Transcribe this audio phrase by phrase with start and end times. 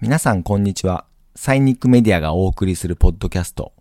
[0.02, 1.06] 皆さんこんにちは。
[1.38, 3.72] サイニックメディアがお送りするポッドキャスト。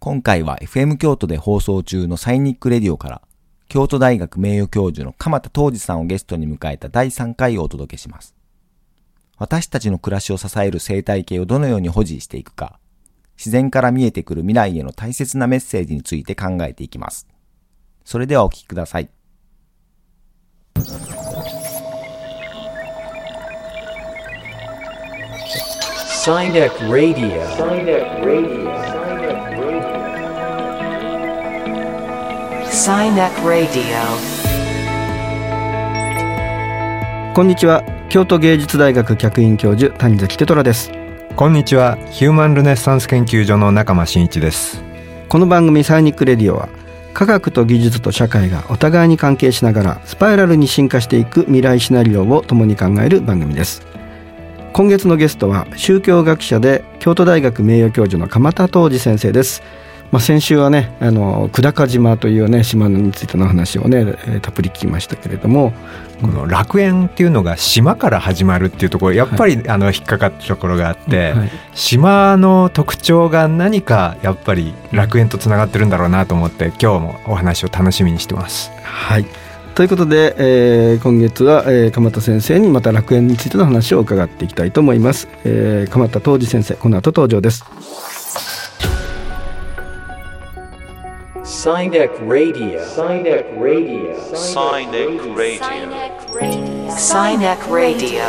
[0.00, 3.22] 今回は FM 京都で放送中のサイニックレディオから、
[3.68, 8.34] 京都大学名誉教授の鎌田東司さんをゲストに迎えた第3回をお届けします。
[9.38, 12.80] 私たちの暮らしを支える生態系をどのように保持していくか、
[13.44, 17.28] 自然から見えてくる未来への大切なメッセージについて考えていきます。
[18.02, 19.10] それではお聞きください。
[26.24, 26.70] Radio.
[26.88, 27.44] Radio.
[28.24, 28.64] Radio.
[37.34, 41.03] こんにちは京都芸術大学客員教授谷崎テトラです
[41.36, 41.96] こんにちは。
[42.12, 44.84] ヒューマンルネッサンス研究所の中間真一です。
[45.28, 46.68] この番組サイニックレディオは
[47.12, 53.82] 科学と技術と社会がお互いに関係しながらスパイラルに進化していく未来シナリオを共に考える番組です。
[54.72, 59.64] 今月のゲストは宗教学者で京都大学名誉教授の鎌田東司先生です。
[60.14, 65.72] まあ、先週はねあの久高島というね島についての話をね、えーたっぷり聞きましたけれども
[66.20, 79.26] この楽園っていうのが島から始まるっていうところやっぱり、あの引っかかったところがあって、はい島の特徴が何かやっぱり楽園とつながってるんだろうなと思って今日もお話を楽しみにしてますはい。
[79.74, 85.26] ということで、えー今月は、えー鎌田先生にまた楽園についての話を伺っていきたいと思います。
[85.44, 87.64] えー鎌田東司先生、この後登場です。
[91.64, 92.78] Cynic Radio.
[92.84, 94.12] Cynic Radio.
[94.34, 95.62] Cynic Radio.
[96.90, 98.20] Cynic Radio.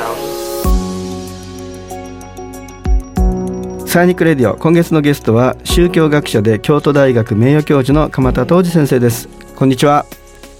[3.85, 9.27] サイニックレディオ、今月のゲストは宗教学者で京都大学名誉教授の鎌田東司先生です。
[9.57, 10.05] こんにちは。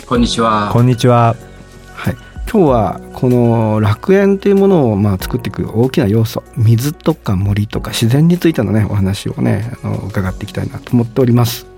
[0.06, 0.70] こんにちは。
[0.74, 1.38] こんにちは
[1.94, 2.18] はい。
[2.52, 11.74] 今日はこの楽園というものをまあ作っていく大きな要素水とか森とか自然についてのねお話をねあの伺っていきたいなと思っております。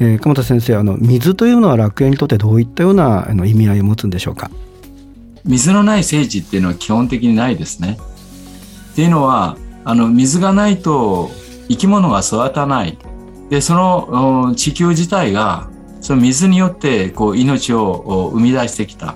[0.00, 4.50] えー、鎌田先生あの水というのは楽園にとってどういったようなあの意味合いを持つんでしょうか？
[5.44, 7.98] 水のない聖地っていうのは基本的にないですね。
[8.92, 11.30] っていうのは、あの、水がないと
[11.68, 12.98] 生き物が育たない。
[13.48, 15.68] で、その地球自体が、
[16.00, 19.14] その水によってこう命を生み出してきた。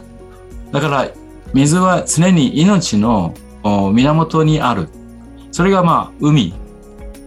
[0.73, 1.11] だから、
[1.53, 4.89] 水は常に命のお源にある。
[5.51, 6.55] それがまあ、海。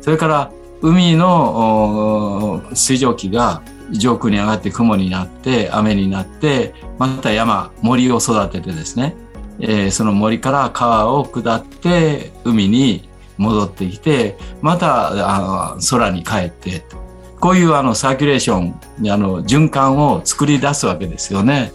[0.02, 0.52] それから、
[0.82, 9.16] 海の水蒸気が上空に上がって雲になって雨になってまた山森を育ててですね、
[9.60, 16.84] えーその森から川を下って海に戻ってきてまた空に帰って
[17.40, 21.72] こういうあのサーキュレーションあの循環を作り出すわけですよね。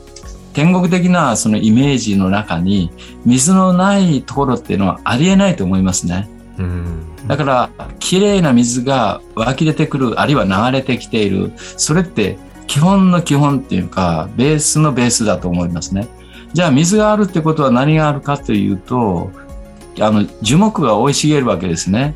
[0.52, 2.90] 天国的なそのイメージの中に
[3.24, 6.28] 水のないところっていうのはありえないと思いますね。
[7.26, 11.52] だから、きれいな水が湧き出てくる、あるいは流れてきている。
[11.56, 16.08] それって基本の基本っていうか、ベースのベースだと思いますね。
[16.52, 19.30] じゃあ水があるってことは何があるかというと、
[20.00, 22.14] あの、樹木が生い茂るわけですね。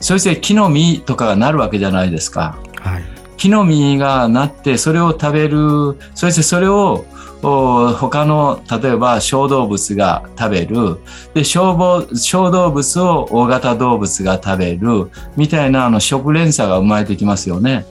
[0.00, 2.58] そして木の実とかがなるわけじゃないですか。
[2.80, 3.13] はい。
[3.44, 7.04] 木の実がなってそれを食べるそしてそれを
[7.42, 10.96] 他の例えば小動物が食べる
[11.34, 11.76] で小
[12.14, 17.84] 小動物を大型動物が食べるみたいなあの食連鎖が生まれてきますよね。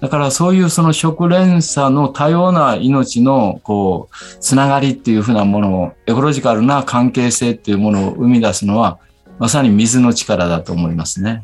[0.00, 8.98] だからそういうその食連鎖の多様な命のこうつながりっていうふうなものをエコロジカルな関係性っていうものを生み出すのは
[9.38, 11.42] まさに水の力だと思いますね。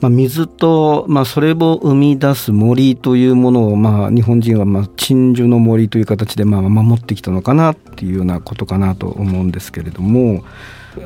[0.00, 10.44] まあ、水と、まあ、それを生み出す森というものを、まあ、日本人は、まあ、鎮守の森という形で、まあ、守ってきたのかなっていうようなことかなと思うんですけれども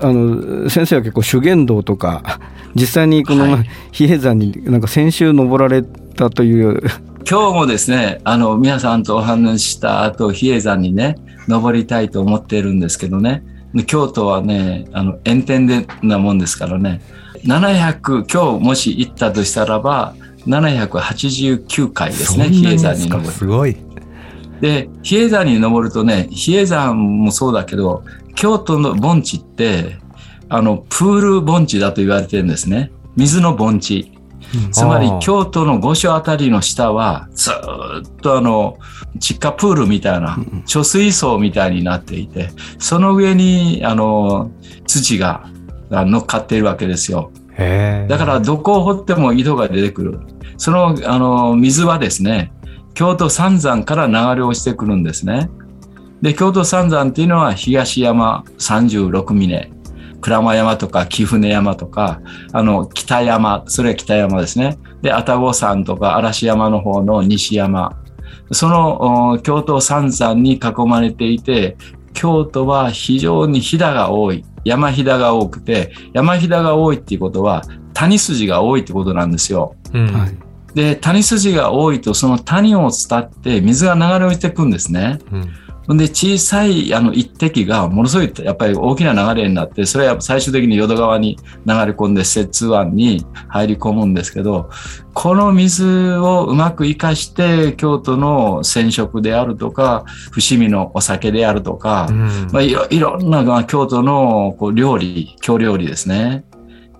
[0.02, 2.40] あの先生は結構修験道とか
[2.74, 3.50] 実際にこの、はい。
[3.52, 3.62] まあ
[3.92, 6.82] 比叡山になんか先週登られたという。
[7.28, 13.42] 今日もですね、あの、皆さんとお話しした後、比叡山にね、登りたいと思っているんですけどね、
[13.86, 17.00] 京都はね、あの、炎天でなもんですからね、
[17.44, 20.14] 700、今日もし行ったとしたらば、
[20.46, 23.30] 789回ですね、比叡山に登る。
[23.32, 23.76] すごい
[24.60, 28.04] で、比叡山に登るとね、比叡山もそうだけど、
[28.34, 29.98] 京都の盆地って、
[30.48, 32.90] あの、プール盆地だと言われてるんですね。
[33.16, 34.12] 水の盆地。
[34.72, 38.78] つまり京都の御所あたりの下はずーっとあの
[39.20, 40.36] 地下プールみたいな
[40.66, 42.48] 貯水槽みたいになっていて
[42.78, 44.50] その上にあの
[44.86, 45.50] 土が
[45.90, 47.30] あ乗っかっているわけですよ。
[48.08, 50.20] だからどこを掘っても井戸が出てくる。
[50.56, 52.52] そのあの水はですね、
[52.94, 55.50] 京都三山から流れ落ちてくるんですね。
[56.22, 59.72] で、京都三山っていうのは東山36峰、
[60.20, 62.20] 鞍馬山とか貴船山とか、
[62.52, 64.78] あの北山、それは北山ですね。
[65.02, 67.96] で、愛宕山とか嵐山の方の西山。
[68.50, 71.76] そのお京都三山に囲まれていて、
[72.12, 74.44] 京都は非常に飛騨が多い。
[74.64, 77.62] 山飛騨が多くて、山飛騨が多いっていうことは、
[77.94, 79.74] 谷筋が多いってことなんですよ。
[79.92, 80.06] うん。
[80.12, 85.18] はいで、谷筋が多いと、その谷を伝って水が流れ落ちてくんですね。
[85.32, 85.50] うん。
[85.88, 94.68] ほんで、小さいあの一滴がものすごいやっぱり大きな流れになって、それは最終的に淀川に流れ込んで摂津湾に入り込むんですけど、
[95.14, 106.44] この水をうまく活かして、京都の染色であるとか、伏見のお酒であるとか、うんまあ、いろいろんな、まあ、京都のこう料理、京料理ですね。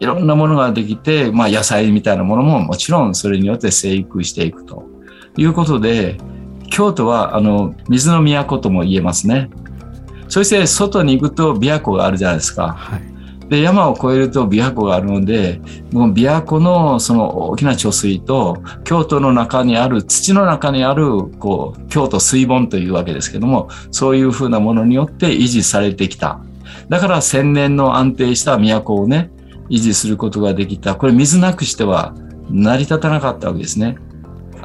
[0.01, 4.85] いろんなものができて、まあ、野菜みたいなものももちろんそれによって生育していくと
[5.37, 6.17] いうことで、
[6.79, 9.51] 京都はあの水の都とも言えますね。
[10.29, 12.69] そして外に行くと琵琶湖があるじゃないですか。
[12.69, 13.03] はい
[13.49, 15.59] で、山を越えると琵琶湖があるので、
[15.91, 26.41] もう琵琶湖のその大きな貯水と、京都の中にある、土の中にある、こう、京都水盆というわけですけども、そういうふうなものによって維持されてきた。
[26.91, 29.31] だから千年の安定した都をね、
[29.71, 30.95] 維持することができた。
[30.95, 32.15] これ水なくしては
[32.51, 33.97] 成り立たなかったわけですね。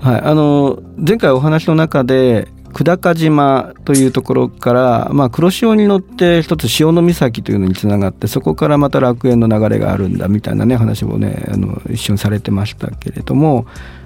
[0.03, 13.65] はい、あの前回お話の中で久高島というところから、まあ、黒潮に乗って一つ潮岬というのにつながってそこからまた楽園の流れがあるんだみたいなね話もねあの一瞬されてましたけれども、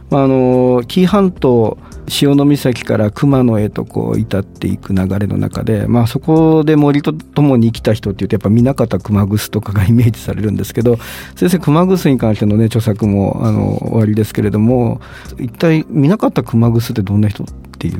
[0.09, 1.77] まあ、あの紀伊半島
[2.07, 10.97] 潮岬から熊野へとこう至っていく流れの中で、まあ、そこで森と共に生きた人っていうとやっぱ南方熊楠とかがイメージされるんですけど
[11.35, 15.01] 先生熊楠に関してのね著作もあの終わりですけれども
[15.37, 17.99] 一体南方熊楠ってどんな人っていうふ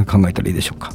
[0.00, 0.90] に考えたらいいでしょうか？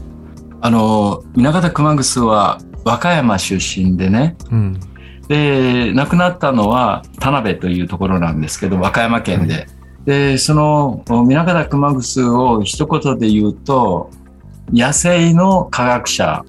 [0.61, 4.79] あの、南方熊楠は和歌山出身でね、うん。
[5.27, 9.67] で、亡くなったのは田辺というところなんですけど、和歌山県で。
[10.05, 14.09] で、その南方熊楠を一言で言うと、
[14.71, 16.43] 野生の科学者。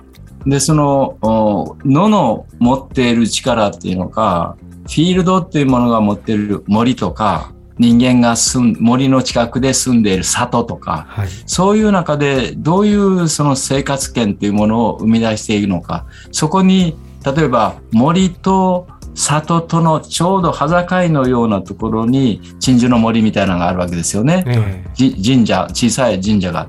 [0.47, 11.29] で、そのお野の持っている力っていうのか、フィールドっていうものが持っている森とか、人間が住ん森の近くで住んでいる里とか、はい。
[11.47, 24.44] そういう中でどういうその生活圏というものを生み出しているのか、そこに例えば森と里とのちょうど端境のようなところに鎮守の森みたいなのがあるわけですよね。
[24.46, 26.69] えじ神社、小さい神社が。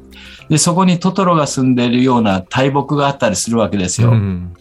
[0.50, 4.06] で、そこにトトロが住んでいるような大木があったりするわけですえ。
[4.06, 4.12] よ。
[4.12, 4.53] うん。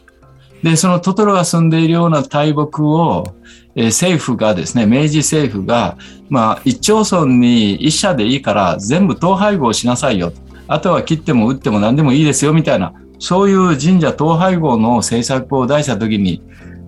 [0.63, 3.35] で、そのトトロが住んでいるような大木を、
[3.77, 5.99] えー政府がですね、明治政府が、
[6.31, 10.33] まあ、一町村に一社でいいから全部統廃合しなさいよ。
[10.69, 16.41] あとは切っても打っても何でもいいですよ、みたいな、そういう神社統廃合の政策を出したときに、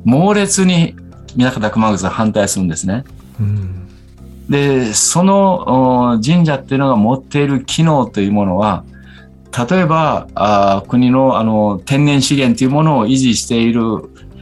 [0.05, 0.95] 猛烈に
[1.37, 3.05] 南方熊楠は反対するんですね。
[3.41, 3.89] うん。
[4.49, 8.85] で、その神社っていうのが持っている機能というものは、
[9.69, 13.83] 例えばあ国のあの天然資源というものを維持している、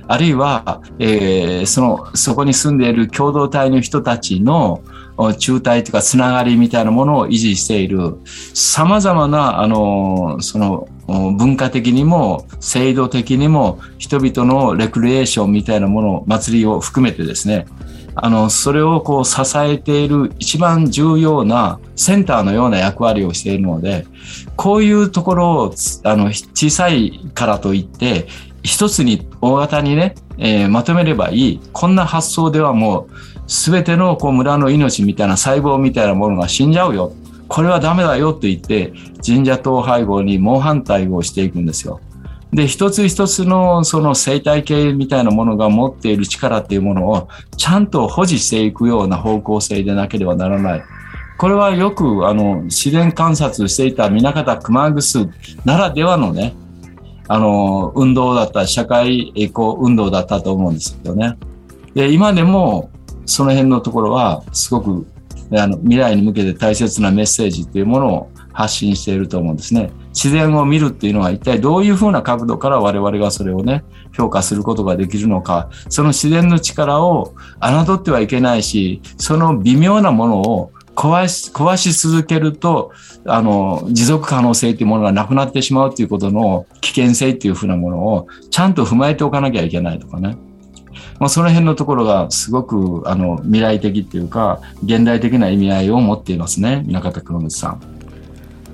[0.06, 4.82] あるいは、えーそのそこに住んでいる共同体の人たちの
[5.38, 17.66] 中体というかつながりみたいなものを維持している、さまざまなあのその文化的にも制度的にも人々のレクリエーションみたいなもの、祭りを含めてですね、
[18.16, 24.06] あの、それをこう支えている一番重要なセンターのような役割をしているので、
[24.56, 28.26] こういうところをあの小さいからといって、
[28.62, 31.60] 一つに大型にね、えーまとめればいい。
[31.72, 37.12] こんな発想ではもう、すべてのこう村の命みたいな細胞みたいなものが死んじゃうよ。
[37.54, 38.92] これはダメだよと言って、
[39.24, 42.00] 神社統廃合に猛反対をしていくんですよ。
[42.52, 50.82] で、一つ一つのその生態系みたいなものが持っている力っていうものをちゃんと保持していくような方向性でなければならない。
[51.38, 55.30] これはよくあの自然観察していた南方熊楠
[55.64, 56.56] ならではのね、
[57.28, 61.38] あの運動だった、社会エコ運動だったと思うんですよね。
[61.94, 62.90] で、今でも
[63.26, 65.06] その辺のところはすごく
[65.60, 69.90] あの未来に向けて大切なメッセージっていうものを発信していると思うんですね。
[70.08, 73.84] 自然を見るっていうのは一体どういうふうな角度から我々がそれをね、
[74.16, 82.92] 評価することができるのか、その自然の力を侮ってはいけないし、その微妙なものを壊し、壊し続けると、
[83.26, 90.36] あの、持続可能性というものがなくなってしまうということの危険性っていうふうなものをちゃんと踏まえておかなきゃいけないとかね。
[91.18, 97.94] まあ、その辺のところがすごくあの未来的っていうか現代的な意味合いを持っていますね南方熊口さん。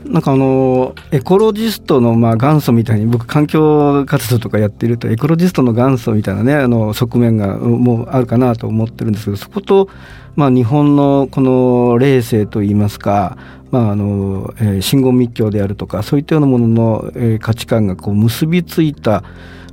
[0.06, 9.88] なんかあのエコロジストのまあ元祖みたいに僕環境活動とかやってるとエコロジストの元祖みたいなねあの側面がもうあるかなと思ってるんですけどそこと
[10.36, 13.36] まあ日本のこの霊性といいますか
[13.70, 19.22] まああのえー真言密教であるとかそういったようなもののえー価値観がこう結びついた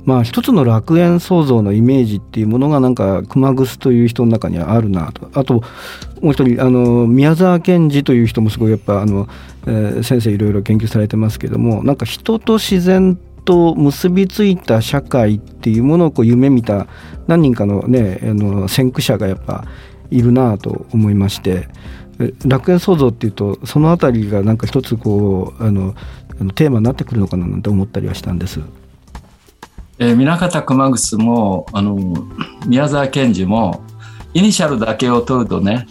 [0.04, 5.62] まあ一つの楽園創造のイメージっていうものがなんか熊楠という人の中にはあるなとあと
[6.20, 9.28] もう一人あの宮沢賢治という人もすごいやっぱあの、
[9.66, 16.86] えー先生いろいろ研究されてますけどもなんか人と自然と結びついた社会っていうものをこう夢見た
[17.26, 19.64] 何人かのねあの先駆者がやっぱ
[20.10, 21.68] いるなと思いまして
[22.44, 25.94] 楽園創造っていうとそのあたりがなんか一つこうあの
[26.54, 28.60] テーマになってくるのかななんて思ったりはしたんです。
[29.98, 31.96] えー、南方熊楠もあの
[32.66, 33.82] 宮沢賢治も
[34.34, 35.86] イニシャルだけを取るとね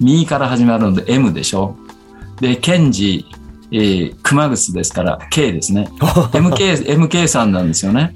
[0.00, 1.76] 右から始まるので M でしょ。
[2.40, 3.26] で賢治、
[3.72, 5.88] えー、熊楠ですから K ですね。
[5.98, 8.14] MK, MK さんなんですよね。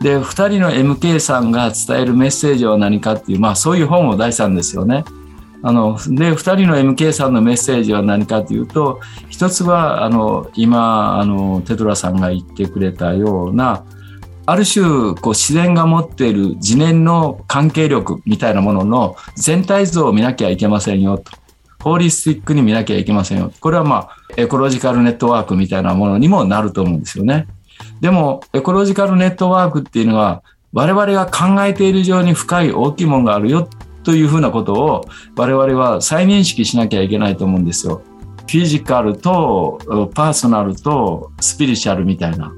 [0.00, 5.04] で2人の MK さんが伝えるメッセージは何かっていうまあそういう本を出したんですよね。
[5.62, 9.00] あので2人の MK さんのメッセージは何かというと
[9.30, 13.84] 一つはあの今あのテトラさんが言ってくれたような
[14.46, 21.32] ある種こう自然が持っている自然の関係力みたいなものの全体像を見なきゃいけませんよと。
[21.82, 23.52] ホーリスティックに見なきゃいけませんよ。
[23.60, 27.46] これはまあエコロジカルネットワークみたいなものにもなると思うんですよね。
[28.00, 33.68] でもエコロジカルネットワークっていうのは我々が考えている以上に深い大きいものがあるよ
[34.02, 35.04] というふうなことを
[35.36, 38.02] 我々は再認識しなきゃいけないと思うんですよ。
[38.40, 39.78] フィジカルと
[40.14, 42.52] パーソナルとスピリチュアルみたいな。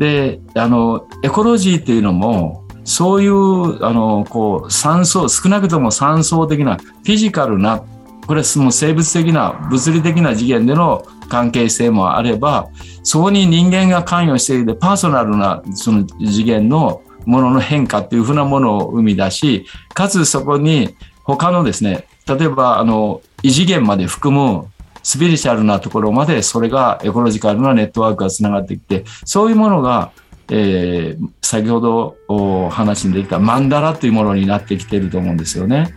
[0.00, 7.84] で、あの、エコロジーっていうのも、そういう、あの、こう、三層、少なくとも三層的な、フィジカルな、
[8.26, 12.70] これはもう生物的な、物理的な次元での関係性もあれば、
[13.02, 24.64] そこに人間が関与しているパーソナルな、その次元のものの変化っていうふうなものを生み出し、かつそこに他のですね、例えば、あの、異次元まで含む
[25.02, 30.12] スピリチュアルなところまでそれがエコロジカルなネットワークがつながってきて、そういうものが、
[30.50, 35.92] えー先ほどお話に出てきたマンダラというものになってきていると思うんですよね。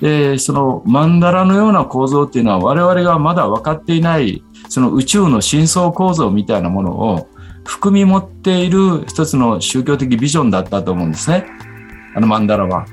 [0.00, 7.28] で、そのマンダラのような構造っていうのは我々がまだ分かっていないその宇宙の深層構造みたいなものを
[7.64, 11.44] 含み持っている一つの宗教的ビジョンだったと思うんですね。
[12.14, 12.86] あのマンダラは。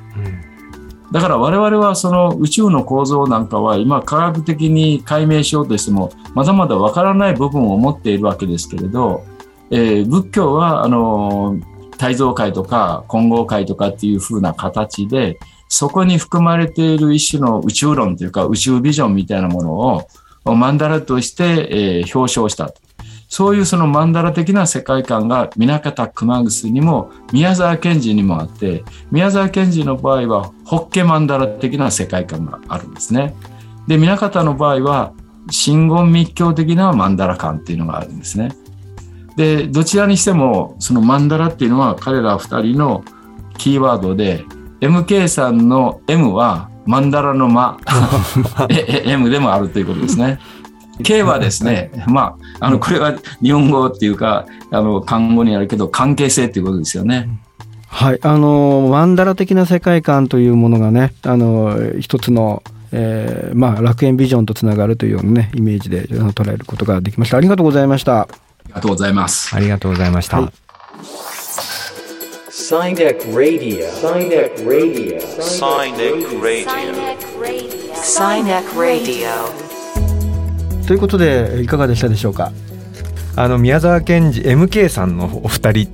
[1.12, 9.26] だから我々はその宇宙の構造なんかは今科学的に解明しようとしてもまだまだわからない部分を持っているわけですけれど、
[9.72, 11.58] えー仏教はあの
[11.98, 15.38] 大蔵会とか金剛会とかっていう風な形で
[15.68, 22.89] そこに含まれている一種の宇宙論というか宇宙ビジョンみたいなものをマンダラとして、えー表彰したと。
[23.30, 33.36] そういうそのマンダラ的な世界観が南方熊楠にも宮沢賢治にもあって宮沢賢治の場合はホッケマンダラ的な世界観があるんですね。
[33.88, 35.14] で南方の場合は
[35.52, 38.52] 真言密教的なマンダラ感っていうのがあるんですね。
[39.36, 43.04] でどちらにしてもそのマンダラっていうのは彼ら二人の
[43.60, 44.44] キーワードで
[44.82, 47.78] MK さんの M はマンダラの間
[48.70, 50.40] ええ M でもあるということですね。
[51.04, 57.30] K はですね、まあ、あの、これは日本語っていうか、あの、漢語にあるけど、関係性っていうことですよね。
[57.92, 67.38] はい、あのマンダラ的な世界観というものがね、あの一つの、えーまあ、楽園ビジョンとつながるというようなね、イメージであの捉えることができました。
[67.38, 68.22] ありがとうございました。
[68.22, 68.28] あ
[68.68, 69.56] りがとうございます。
[69.56, 70.40] ありがとうございました。
[70.40, 70.52] はい
[72.70, 73.90] Sinek Radio.
[73.90, 75.18] Sinek Radio.
[75.40, 76.70] Sinek Radio.
[77.96, 79.69] Sinek Radio.
[80.90, 82.52] ということで、いかがでしたでしょうか？
[83.36, 85.92] あの宮沢賢治 MK さんのお二人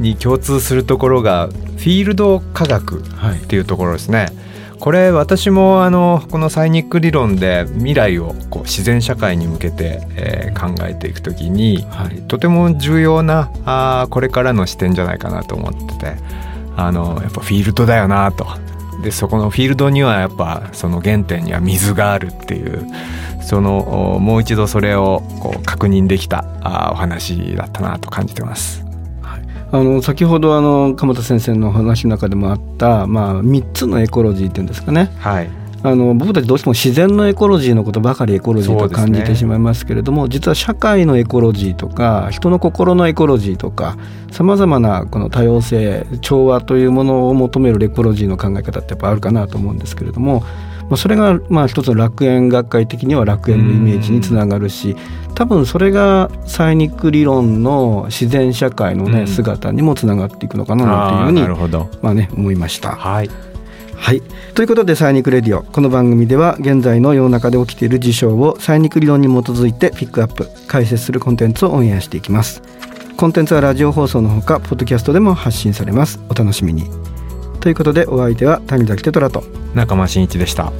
[0.00, 4.28] に共通するところがフィールド科学はいっていうところですね。
[4.80, 16.16] これ私もあのこのサイニック理論で未来をこう自然社会に向けて、えー考えていくときに、はいとても重要なあーこれからの視点じゃないかなと思ってて
[16.74, 18.46] あのやっぱフィールドだよなと
[19.02, 22.86] でそこのフィールドにはやっぱその原点には水があるっていう
[23.42, 26.44] そのおもう一度それをこう確認できた
[26.92, 28.84] お話だったなと感じてます。
[29.70, 35.10] あの先ほどあの鎌田先生の話の中でもあった、まあ、3つのエコロジーっていうんですかね。
[35.18, 35.50] はい、
[35.82, 43.96] あの僕たちどうしても自然のエコロジーのことばかりエコロジーと感じてしまいますけれども、実は社会のエコロジーとか人の心のエコロジーとか
[44.32, 50.40] さまざまなこの多様性調和というものを求めるエコロジーの考え方ってやっぱあるかなと思うんですけれども、
[50.88, 54.96] まあ、それがまあ一つの楽園学会的には楽園のイメージにつながるし
[55.34, 59.26] 多分それが SINIC 理論の自然社会のね、うん。
[59.28, 62.96] 姿にもつながっていくのかななんていうふうにまあね思いました。
[62.96, 63.47] はい
[63.98, 64.22] はい。
[64.54, 65.62] ということで、 SINIC RADIO。
[65.62, 72.62] この番組では、現在の世の中で起きている事象を SINIC 理論に基づいてピックアップ、解説するコンテンツをオンエアしていきます。
[73.16, 76.20] コンテンツはラジオ放送のほか、ポッドキャストでも発信されます。
[76.30, 76.84] お楽しみに。
[77.60, 79.42] ということで、お相手は谷崎テトラと。
[79.74, 80.72] 仲間真一でした